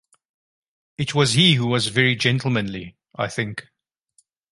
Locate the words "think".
3.27-3.67